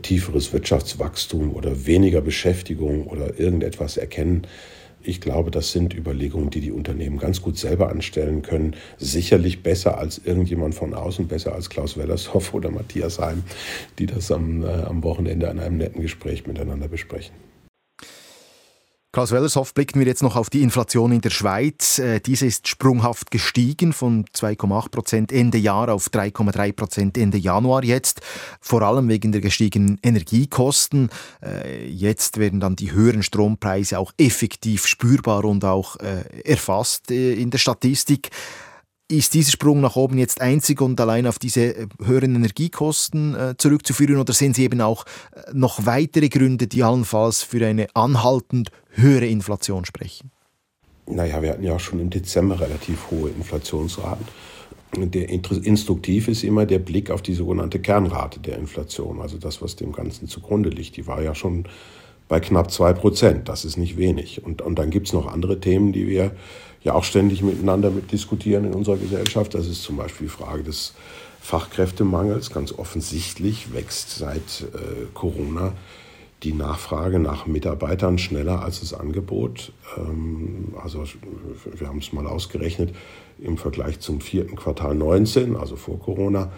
tieferes 0.01 0.51
Wirtschaftswachstum 0.51 1.55
oder 1.55 1.85
weniger 1.85 2.19
Beschäftigung 2.19 3.07
oder 3.07 3.39
irgendetwas 3.39 3.95
erkennen. 3.95 4.45
Ich 5.03 5.21
glaube, 5.21 5.51
das 5.51 5.71
sind 5.71 5.93
Überlegungen, 5.93 6.49
die 6.49 6.61
die 6.61 6.71
Unternehmen 6.71 7.17
ganz 7.17 7.41
gut 7.41 7.57
selber 7.57 7.89
anstellen 7.89 8.41
können. 8.41 8.75
Sicherlich 8.97 9.63
besser 9.63 9.97
als 9.97 10.21
irgendjemand 10.23 10.75
von 10.75 10.93
außen, 10.93 11.27
besser 11.27 11.53
als 11.53 11.69
Klaus 11.69 11.97
Wellershoff 11.97 12.53
oder 12.53 12.69
Matthias 12.71 13.19
Heim, 13.19 13.43
die 13.99 14.05
das 14.05 14.31
am, 14.31 14.63
äh, 14.63 14.67
am 14.67 15.03
Wochenende 15.03 15.49
an 15.49 15.59
einem 15.59 15.77
netten 15.77 16.01
Gespräch 16.01 16.45
miteinander 16.45 16.87
besprechen. 16.87 17.50
Klaus 19.13 19.33
Wellershoff, 19.33 19.73
blicken 19.73 19.99
wir 19.99 20.07
jetzt 20.07 20.23
noch 20.23 20.37
auf 20.37 20.49
die 20.49 20.61
Inflation 20.61 21.11
in 21.11 21.19
der 21.19 21.31
Schweiz. 21.31 21.99
Äh, 21.99 22.21
diese 22.21 22.45
ist 22.45 22.69
sprunghaft 22.69 23.29
gestiegen 23.29 23.91
von 23.91 24.23
2,8 24.33 24.89
Prozent 24.89 25.31
Ende 25.33 25.57
Jahr 25.57 25.89
auf 25.89 26.07
3,3 26.07 26.71
Prozent 26.71 27.17
Ende 27.17 27.37
Januar 27.37 27.83
jetzt, 27.83 28.21
vor 28.61 28.83
allem 28.83 29.09
wegen 29.09 29.33
der 29.33 29.41
gestiegenen 29.41 29.99
Energiekosten. 30.01 31.09
Äh, 31.43 31.89
jetzt 31.89 32.37
werden 32.37 32.61
dann 32.61 32.77
die 32.77 32.93
höheren 32.93 33.21
Strompreise 33.21 33.99
auch 33.99 34.13
effektiv 34.17 34.87
spürbar 34.87 35.43
und 35.43 35.65
auch 35.65 35.97
äh, 35.97 36.23
erfasst 36.45 37.11
in 37.11 37.49
der 37.49 37.57
Statistik. 37.57 38.29
Ist 39.11 39.33
dieser 39.33 39.51
Sprung 39.51 39.81
nach 39.81 39.97
oben 39.97 40.17
jetzt 40.17 40.39
einzig 40.39 40.79
und 40.79 40.97
allein 41.01 41.27
auf 41.27 41.37
diese 41.37 41.75
äh, 41.75 41.87
höheren 42.01 42.33
Energiekosten 42.33 43.35
äh, 43.35 43.55
zurückzuführen 43.57 44.15
oder 44.15 44.31
sehen 44.31 44.53
Sie 44.53 44.63
eben 44.63 44.79
auch 44.79 45.03
äh, 45.35 45.41
noch 45.51 45.85
weitere 45.85 46.29
Gründe, 46.29 46.67
die 46.67 46.81
allenfalls 46.81 47.43
für 47.43 47.65
eine 47.65 47.87
anhaltend 47.93 48.71
höhere 48.91 49.25
Inflation 49.25 49.83
sprechen? 49.83 50.31
Naja, 51.07 51.41
wir 51.41 51.49
hatten 51.49 51.63
ja 51.63 51.75
auch 51.75 51.79
schon 51.81 51.99
im 51.99 52.09
Dezember 52.09 52.61
relativ 52.61 53.11
hohe 53.11 53.31
Inflationsraten. 53.31 54.25
Der 54.95 55.27
instruktiv 55.27 56.29
ist 56.29 56.45
immer 56.45 56.65
der 56.65 56.79
Blick 56.79 57.11
auf 57.11 57.21
die 57.21 57.33
sogenannte 57.33 57.79
Kernrate 57.79 58.39
der 58.39 58.57
Inflation, 58.57 59.21
also 59.21 59.37
das, 59.37 59.61
was 59.61 59.75
dem 59.75 59.91
Ganzen 59.91 60.29
zugrunde 60.29 60.69
liegt. 60.69 60.95
Die 60.95 61.07
war 61.07 61.21
ja 61.21 61.35
schon 61.35 61.65
bei 62.29 62.39
knapp 62.39 62.71
zwei 62.71 62.93
Prozent. 62.93 63.49
Das 63.49 63.65
ist 63.65 63.75
nicht 63.75 63.97
wenig. 63.97 64.41
Und, 64.45 64.61
und 64.61 64.79
dann 64.79 64.89
gibt 64.89 65.07
es 65.07 65.13
noch 65.13 65.27
andere 65.27 65.59
Themen, 65.59 65.91
die 65.91 66.07
wir 66.07 66.31
ja 66.83 66.93
auch 66.93 67.03
ständig 67.03 67.41
miteinander 67.41 67.91
mit 67.91 68.11
diskutieren 68.11 68.65
in 68.65 68.73
unserer 68.73 68.97
Gesellschaft. 68.97 69.53
Das 69.53 69.67
ist 69.67 69.83
zum 69.83 69.97
Beispiel 69.97 70.27
die 70.27 70.33
Frage 70.33 70.63
des 70.63 70.93
Fachkräftemangels. 71.41 72.51
Ganz 72.51 72.71
offensichtlich 72.71 73.73
wächst 73.73 74.17
seit 74.17 74.65
äh, 74.73 75.05
Corona 75.13 75.73
die 76.43 76.53
Nachfrage 76.53 77.19
nach 77.19 77.45
Mitarbeitern 77.45 78.17
schneller 78.17 78.63
als 78.63 78.79
das 78.79 78.93
Angebot. 78.93 79.73
Ähm, 79.97 80.73
also 80.81 81.03
wir 81.75 81.87
haben 81.87 81.99
es 81.99 82.13
mal 82.13 82.25
ausgerechnet, 82.25 82.95
im 83.39 83.57
Vergleich 83.57 83.99
zum 83.99 84.21
vierten 84.21 84.55
Quartal 84.55 84.95
19, 84.95 85.55
also 85.55 85.75
vor 85.75 85.99
Corona, 85.99 86.51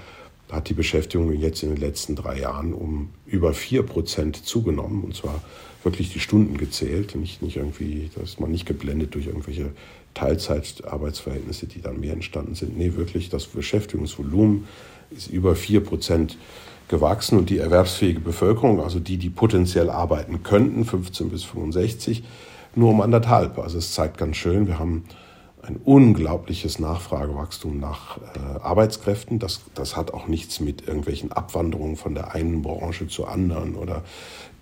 hat 0.51 0.69
die 0.69 0.73
Beschäftigung 0.73 1.33
jetzt 1.33 1.63
in 1.63 1.69
den 1.69 1.79
letzten 1.79 2.15
drei 2.15 2.39
Jahren 2.39 2.73
um 2.73 3.09
über 3.25 3.53
vier 3.53 3.83
Prozent 3.83 4.45
zugenommen. 4.45 5.03
Und 5.03 5.15
zwar 5.15 5.41
wirklich 5.83 6.13
die 6.13 6.19
Stunden 6.19 6.57
gezählt, 6.57 7.15
nicht, 7.15 7.41
nicht 7.41 7.57
irgendwie, 7.57 8.11
da 8.15 8.21
ist 8.21 8.39
man 8.39 8.51
nicht 8.51 8.65
geblendet 8.65 9.15
durch 9.15 9.27
irgendwelche 9.27 9.71
Teilzeitarbeitsverhältnisse, 10.13 11.67
die 11.67 11.81
dann 11.81 11.99
mehr 11.99 12.13
entstanden 12.13 12.55
sind. 12.55 12.77
Nee, 12.77 12.93
wirklich, 12.95 13.29
das 13.29 13.45
Beschäftigungsvolumen 13.47 14.65
ist 15.11 15.27
über 15.27 15.55
4 15.55 15.81
Prozent 15.81 16.37
gewachsen 16.87 17.37
und 17.37 17.49
die 17.49 17.57
erwerbsfähige 17.57 18.19
Bevölkerung, 18.19 18.81
also 18.81 18.99
die, 18.99 19.17
die 19.17 19.29
potenziell 19.29 19.89
arbeiten 19.89 20.43
könnten, 20.43 20.85
15 20.85 21.29
bis 21.29 21.43
65, 21.43 22.23
nur 22.75 22.89
um 22.89 23.01
anderthalb. 23.01 23.57
Also 23.59 23.77
es 23.77 23.93
zeigt 23.93 24.17
ganz 24.17 24.37
schön, 24.37 24.67
wir 24.67 24.79
haben 24.79 25.05
ein 25.63 25.77
unglaubliches 25.77 26.79
Nachfragewachstum 26.79 27.79
nach 27.79 28.17
äh, 28.17 28.61
Arbeitskräften. 28.61 29.39
Das, 29.39 29.61
das 29.73 29.95
hat 29.95 30.13
auch 30.13 30.27
nichts 30.27 30.59
mit 30.59 30.87
irgendwelchen 30.87 31.31
Abwanderungen 31.31 31.95
von 31.95 32.13
der 32.13 32.33
einen 32.35 32.61
Branche 32.61 33.07
zur 33.07 33.29
anderen 33.29 33.75
oder 33.75 34.03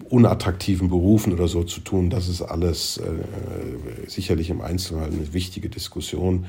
unattraktiven 0.09 0.89
Berufen 0.89 1.33
oder 1.33 1.47
so 1.47 1.63
zu 1.63 1.81
tun. 1.81 2.11
Das 2.11 2.27
ist 2.27 2.43
alles 2.43 2.97
äh, 2.97 4.07
sicherlich 4.07 4.51
im 4.51 4.61
Einzelfall 4.61 5.07
eine 5.07 5.33
wichtige 5.33 5.69
Diskussion, 5.69 6.45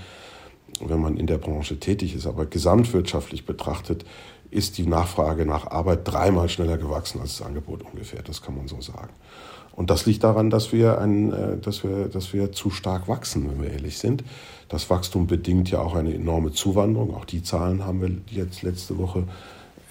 wenn 0.81 1.01
man 1.01 1.17
in 1.17 1.27
der 1.27 1.39
Branche 1.39 1.81
tätig 1.81 2.15
ist. 2.15 2.27
Aber 2.27 2.45
gesamtwirtschaftlich 2.45 3.47
betrachtet 3.47 4.05
ist 4.51 4.77
die 4.77 4.87
Nachfrage 4.87 5.47
nach 5.47 5.67
Arbeit 5.67 6.01
dreimal 6.05 6.51
schneller 6.51 6.77
gewachsen 6.77 7.23
als 7.23 7.39
das 7.39 7.47
Angebot 7.47 7.83
ungefähr. 7.83 8.23
Das 8.23 8.43
kann 8.43 8.55
man 8.55 8.69
so 8.69 8.83
sagen. 8.83 9.15
Und 9.75 9.91
das 9.91 10.07
liegt 10.07 10.23
daran, 10.23 10.51
dass 10.51 10.73
wir, 10.73 10.99
ein, 11.01 11.33
äh, 11.33 11.59
dass, 11.59 11.83
wir, 11.85 12.09
dass 12.09 12.33
wir 12.33 12.53
zu 12.53 12.71
stark 12.71 13.09
wachsen, 13.09 13.49
wenn 13.51 13.63
wir 13.63 13.71
ehrlich 13.71 13.99
sind. 13.99 14.23
Das 14.69 14.91
Wachstum 14.91 15.27
bedingt 15.27 15.71
ja 15.71 15.81
auch 15.81 15.95
eine 15.95 16.15
enorme 16.15 16.53
Zuwanderung. 16.53 17.15
Auch 17.15 17.25
die 17.25 17.43
Zahlen 17.43 17.85
haben 17.85 18.01
wir 18.01 18.11
jetzt 18.29 18.63
letzte 18.63 18.99
Woche 18.99 19.25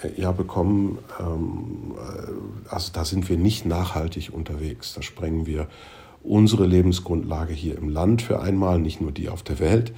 äh, 0.03 0.21
ja 0.21 0.31
bekommen. 0.31 0.99
Ähm, 1.19 1.95
äh, 1.97 2.69
also 2.73 2.91
da 2.93 3.05
sind 3.05 3.29
wir 3.29 3.37
nicht 3.37 3.65
nachhaltig 3.65 4.31
unterwegs. 4.33 4.93
Da 4.93 5.01
sprengen 5.01 5.45
wir 5.45 5.67
unsere 6.23 6.65
Lebensgrundlage 6.65 7.53
hier 7.53 7.77
im 7.77 7.89
Land 7.89 8.21
für 8.21 8.41
einmal, 8.41 8.79
nicht 8.79 9.01
nur 9.01 9.11
die 9.11 9.29
auf 9.29 9.43
der 9.43 9.59
Welt. 9.59 9.93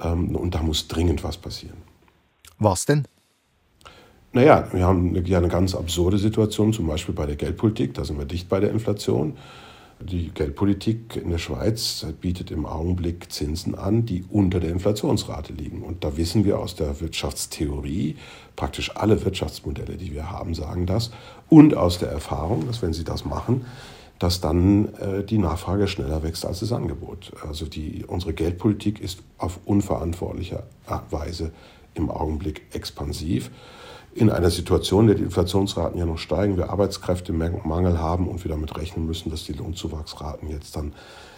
Ähm, 0.00 0.36
und 0.36 0.54
da 0.54 0.62
muss 0.62 0.88
dringend 0.88 1.24
was 1.24 1.36
passieren. 1.36 1.78
Was 2.58 2.86
denn? 2.86 3.06
Naja, 4.32 4.68
wir 4.72 4.84
haben 4.84 5.24
ja 5.24 5.38
eine 5.38 5.48
ganz 5.48 5.74
absurde 5.74 6.18
Situation, 6.18 6.72
zum 6.74 6.86
Beispiel 6.86 7.14
bei 7.14 7.24
der 7.24 7.36
Geldpolitik, 7.36 7.94
da 7.94 8.04
sind 8.04 8.18
wir 8.18 8.26
dicht 8.26 8.48
bei 8.48 8.60
der 8.60 8.70
Inflation. 8.70 9.38
Die 10.00 10.30
Geldpolitik 10.30 11.16
in 11.16 11.30
der 11.30 11.38
Schweiz 11.38 12.06
bietet 12.20 12.50
im 12.50 12.66
Augenblick 12.66 13.32
Zinsen 13.32 13.74
an, 13.74 14.04
die 14.04 14.24
unter 14.28 14.60
der 14.60 14.70
Inflationsrate 14.70 15.54
liegen. 15.54 15.82
Und 15.82 16.04
da 16.04 16.16
wissen 16.16 16.44
wir 16.44 16.58
aus 16.60 16.76
der 16.76 17.00
Wirtschaftstheorie, 17.00 18.16
praktisch 18.54 18.94
alle 18.94 19.24
Wirtschaftsmodelle, 19.24 19.96
die 19.96 20.12
wir 20.12 20.30
haben, 20.30 20.54
sagen 20.54 20.86
das. 20.86 21.10
Und 21.48 21.74
aus 21.74 21.98
der 21.98 22.10
Erfahrung, 22.10 22.66
dass 22.66 22.82
wenn 22.82 22.92
sie 22.92 23.04
das 23.04 23.24
machen, 23.24 23.64
dass 24.18 24.40
dann 24.40 24.94
äh, 24.96 25.24
die 25.24 25.38
Nachfrage 25.38 25.88
schneller 25.88 26.22
wächst 26.22 26.44
als 26.44 26.60
das 26.60 26.72
Angebot. 26.72 27.32
Also 27.48 27.66
die, 27.66 28.04
unsere 28.06 28.34
Geldpolitik 28.34 29.00
ist 29.00 29.22
auf 29.38 29.58
unverantwortliche 29.64 30.64
Weise 31.10 31.50
im 31.94 32.10
Augenblick 32.10 32.62
expansiv 32.72 33.50
in 34.18 34.30
einer 34.30 34.50
Situation, 34.50 35.02
in 35.02 35.06
der 35.08 35.16
die 35.16 35.22
Inflationsraten 35.24 35.98
ja 35.98 36.04
noch 36.04 36.18
steigen, 36.18 36.56
wir 36.56 36.70
Arbeitskräftemangel 36.70 37.98
haben 37.98 38.28
und 38.28 38.44
wir 38.44 38.50
damit 38.50 38.76
rechnen 38.76 39.06
müssen, 39.06 39.30
dass 39.30 39.44
die 39.44 39.52
Lohnzuwachsraten 39.52 40.48
jetzt 40.48 40.76
dann 40.76 40.92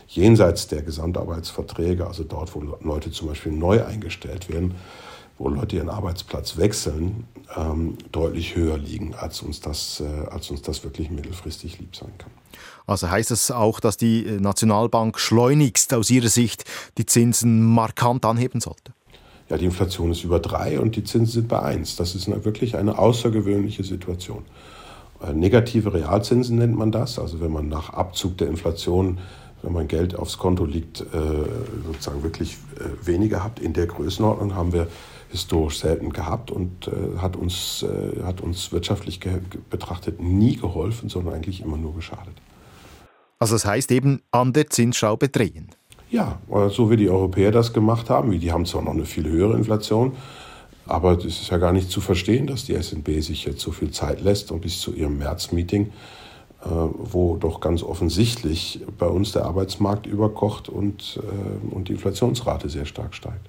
jenseits 0.08 0.66
der 0.66 0.82
Gesamtarbeitsverträge, 0.82 2.06
also 2.06 2.24
dort, 2.24 2.54
wo 2.54 2.60
Leute 2.80 3.10
zum 3.10 3.28
Beispiel 3.28 3.52
neu 3.52 3.84
eingestellt 3.84 4.48
werden, 4.48 4.74
wo 5.38 5.48
Leute 5.48 5.76
ihren 5.76 5.88
Arbeitsplatz 5.88 6.56
wechseln, 6.56 7.26
ähm, 7.56 7.96
deutlich 8.12 8.56
höher 8.56 8.76
liegen, 8.76 9.14
als 9.14 9.42
uns, 9.42 9.60
das, 9.60 10.00
äh, 10.00 10.28
als 10.28 10.50
uns 10.50 10.62
das 10.62 10.82
wirklich 10.84 11.10
mittelfristig 11.10 11.78
lieb 11.78 11.96
sein 11.96 12.12
kann. 12.18 12.30
Also 12.86 13.10
heißt 13.10 13.30
das 13.30 13.50
auch, 13.50 13.80
dass 13.80 13.96
die 13.96 14.26
äh, 14.26 14.40
Nationalbank 14.40 15.18
schleunigst 15.18 15.94
aus 15.94 16.10
Ihrer 16.10 16.28
Sicht 16.28 16.64
die 16.98 17.06
Zinsen 17.06 17.62
markant 17.62 18.24
anheben 18.24 18.60
sollte? 18.60 18.92
Ja, 19.50 19.58
die 19.58 19.64
Inflation 19.64 20.12
ist 20.12 20.22
über 20.22 20.38
drei 20.38 20.78
und 20.78 20.94
die 20.94 21.02
Zinsen 21.02 21.32
sind 21.32 21.48
bei 21.48 21.60
eins. 21.60 21.96
Das 21.96 22.14
ist 22.14 22.28
eine, 22.28 22.44
wirklich 22.44 22.76
eine 22.76 22.98
außergewöhnliche 22.98 23.82
Situation. 23.82 24.44
Äh, 25.20 25.32
negative 25.32 25.92
Realzinsen 25.92 26.56
nennt 26.56 26.76
man 26.76 26.92
das. 26.92 27.18
Also 27.18 27.40
wenn 27.40 27.50
man 27.50 27.68
nach 27.68 27.90
Abzug 27.92 28.38
der 28.38 28.46
Inflation, 28.46 29.18
wenn 29.62 29.72
man 29.72 29.88
Geld 29.88 30.14
aufs 30.14 30.38
Konto 30.38 30.64
liegt, 30.64 31.00
äh, 31.00 31.04
sozusagen 31.84 32.22
wirklich 32.22 32.58
äh, 32.76 33.06
weniger 33.06 33.42
hat. 33.42 33.58
In 33.58 33.72
der 33.72 33.86
Größenordnung 33.86 34.54
haben 34.54 34.72
wir 34.72 34.86
historisch 35.30 35.80
selten 35.80 36.12
gehabt 36.12 36.50
und 36.50 36.90
hat, 37.18 37.36
uns, 37.36 37.86
hat 38.24 38.40
uns 38.40 38.72
wirtschaftlich 38.72 39.20
betrachtet 39.70 40.20
nie 40.20 40.56
geholfen, 40.56 41.08
sondern 41.08 41.34
eigentlich 41.34 41.60
immer 41.60 41.76
nur 41.76 41.94
geschadet. 41.94 42.34
Also 43.38 43.54
das 43.54 43.64
heißt 43.64 43.92
eben 43.92 44.22
an 44.32 44.52
der 44.52 44.68
Zinsschraube 44.70 45.28
drehen. 45.28 45.70
Ja, 46.10 46.38
so 46.70 46.90
wie 46.90 46.96
die 46.96 47.08
Europäer 47.08 47.52
das 47.52 47.72
gemacht 47.72 48.10
haben, 48.10 48.38
die 48.38 48.52
haben 48.52 48.66
zwar 48.66 48.82
noch 48.82 48.92
eine 48.92 49.04
viel 49.04 49.28
höhere 49.28 49.56
Inflation, 49.56 50.12
Aber 50.90 51.12
es 51.12 51.24
ist 51.24 51.50
ja 51.50 51.58
gar 51.58 51.72
nicht 51.72 51.88
zu 51.88 52.00
verstehen, 52.00 52.48
dass 52.48 52.64
die 52.64 52.74
SNB 52.74 53.20
sich 53.20 53.44
jetzt 53.44 53.60
so 53.60 53.70
viel 53.70 53.92
Zeit 53.92 54.20
lässt 54.22 54.50
und 54.50 54.60
bis 54.60 54.80
zu 54.80 54.92
ihrem 54.92 55.18
März-Meeting, 55.18 55.86
äh, 55.86 56.68
wo 56.68 57.36
doch 57.36 57.60
ganz 57.60 57.84
offensichtlich 57.84 58.84
bei 58.98 59.06
uns 59.06 59.30
der 59.30 59.44
Arbeitsmarkt 59.44 60.06
überkocht 60.06 60.68
und, 60.68 61.20
äh, 61.22 61.74
und 61.74 61.88
die 61.88 61.92
Inflationsrate 61.92 62.68
sehr 62.68 62.86
stark 62.86 63.14
steigt. 63.14 63.46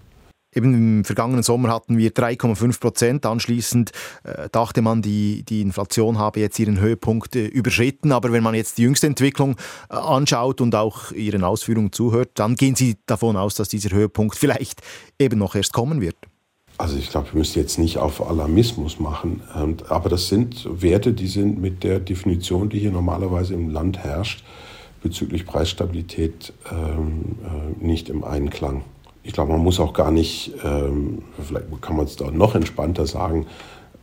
Eben 0.54 0.74
im 0.74 1.06
vergangenen 1.06 1.44
Sommer 1.44 1.70
hatten 1.70 1.98
wir 1.98 2.12
3,5 2.12 2.80
Prozent. 2.80 3.26
Anschließend 3.26 3.92
äh, 4.24 4.50
dachte 4.52 4.82
man, 4.82 5.02
die, 5.02 5.44
die 5.44 5.62
Inflation 5.62 6.18
habe 6.18 6.42
jetzt 6.42 6.60
ihren 6.60 6.80
Höhepunkt 6.80 7.36
äh, 7.36 7.46
überschritten. 7.46 8.12
Aber 8.12 8.34
wenn 8.34 8.44
man 8.44 8.54
jetzt 8.54 8.78
die 8.78 8.84
jüngste 8.84 9.08
Entwicklung 9.08 9.56
äh, 9.90 9.96
anschaut 9.96 10.60
und 10.60 10.76
auch 10.76 11.12
Ihren 11.14 11.44
Ausführungen 11.44 11.94
zuhört, 11.94 12.32
dann 12.36 12.56
gehen 12.56 12.76
Sie 12.76 12.98
davon 13.06 13.38
aus, 13.38 13.56
dass 13.56 13.70
dieser 13.70 13.92
Höhepunkt 13.92 14.36
vielleicht 14.36 14.82
eben 15.20 15.40
noch 15.40 15.56
erst 15.56 15.72
kommen 15.72 16.02
wird. 16.02 16.18
Also 16.78 16.98
ich 16.98 17.10
glaube, 17.10 17.32
wir 17.32 17.38
müssen 17.38 17.60
jetzt 17.60 17.78
nicht 17.78 17.98
auf 18.00 18.28
Alarmismus 18.28 19.00
machen. 19.00 19.42
Aber 19.88 20.10
das 20.10 20.30
sind 20.30 20.68
Werte, 20.82 21.14
die 21.14 21.28
sind 21.28 21.62
mit 21.62 21.84
der 21.84 22.00
Definition, 22.00 22.70
die 22.70 22.80
hier 22.80 22.92
normalerweise 22.92 23.54
im 23.54 23.70
Land 23.70 24.00
herrscht, 24.00 24.44
bezüglich 25.04 25.46
Preisstabilität 25.46 26.54
ähm, 26.72 27.38
äh, 27.44 27.86
nicht 27.86 28.10
im 28.10 28.24
Einklang 28.24 28.84
ich 29.24 29.34
glaube, 29.34 29.52
man 29.52 29.62
muss 29.62 29.80
auch 29.80 29.94
gar 29.94 30.12
nicht, 30.12 30.54
ähm, 30.64 31.24
vielleicht 31.42 31.82
kann 31.82 31.96
man 31.96 32.06
es 32.06 32.16
da 32.16 32.32
noch 32.32 32.56
entspannter 32.56 33.06
sagen, 33.06 33.46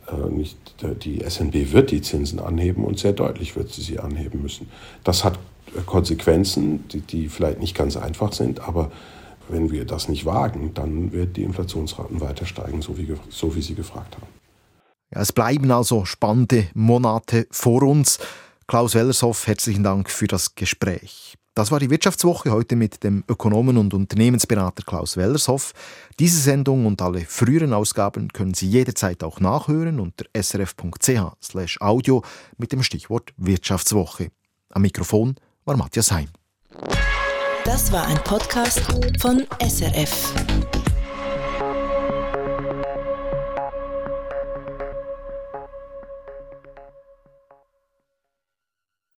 äh, 0.07 0.29
nicht, 0.29 0.57
die 1.03 1.21
SNB 1.27 1.71
wird 1.71 1.91
die 1.91 2.01
Zinsen 2.01 2.39
anheben 2.39 2.83
und 2.85 2.99
sehr 2.99 3.13
deutlich 3.13 3.55
wird 3.55 3.69
sie 3.71 3.81
sie 3.81 3.99
anheben 3.99 4.41
müssen. 4.41 4.69
Das 5.03 5.23
hat 5.23 5.37
Konsequenzen, 5.85 6.87
die, 6.89 7.01
die 7.01 7.29
vielleicht 7.29 7.59
nicht 7.59 7.75
ganz 7.75 7.97
einfach 7.97 8.33
sind, 8.33 8.61
aber 8.61 8.91
wenn 9.49 9.71
wir 9.71 9.85
das 9.85 10.09
nicht 10.09 10.25
wagen, 10.25 10.73
dann 10.73 11.11
wird 11.11 11.35
die 11.37 11.43
Inflationsraten 11.43 12.21
weiter 12.21 12.45
steigen, 12.45 12.81
so 12.81 12.97
wie, 12.97 13.15
so 13.29 13.55
wie 13.55 13.61
Sie 13.61 13.75
gefragt 13.75 14.15
haben. 14.15 14.27
Es 15.11 15.33
bleiben 15.33 15.71
also 15.71 16.05
spannende 16.05 16.67
Monate 16.75 17.47
vor 17.49 17.81
uns. 17.81 18.19
Klaus 18.67 18.93
Wellershoff, 18.93 19.47
herzlichen 19.47 19.83
Dank 19.83 20.11
für 20.11 20.27
das 20.27 20.53
Gespräch. 20.53 21.38
Das 21.59 21.71
war 21.71 21.79
die 21.81 21.89
Wirtschaftswoche 21.89 22.51
heute 22.51 22.77
mit 22.77 23.03
dem 23.03 23.25
Ökonomen 23.27 23.75
und 23.75 23.93
Unternehmensberater 23.93 24.81
Klaus 24.81 25.17
Wellershoff. 25.17 25.73
Diese 26.17 26.39
Sendung 26.39 26.85
und 26.85 27.01
alle 27.01 27.25
früheren 27.25 27.73
Ausgaben 27.73 28.29
können 28.29 28.53
Sie 28.53 28.69
jederzeit 28.69 29.25
auch 29.25 29.41
nachhören 29.41 29.99
unter 29.99 30.23
srf.ch/audio 30.33 32.23
mit 32.57 32.71
dem 32.71 32.81
Stichwort 32.81 33.33
Wirtschaftswoche. 33.35 34.29
Am 34.69 34.83
Mikrofon 34.83 35.35
war 35.65 35.75
Matthias 35.75 36.13
Heim. 36.13 36.29
Das 37.65 37.91
war 37.91 38.07
ein 38.07 38.23
Podcast 38.23 38.81
von 39.19 39.45
SRF. 39.61 40.33